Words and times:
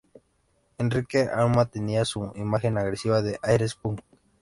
Enrique 0.79 1.29
aún 1.31 1.51
mantenía 1.51 2.05
su 2.05 2.31
imagen 2.35 2.75
agresiva 2.79 3.21
de 3.21 3.37
aires 3.43 3.75
punk. 3.75 4.01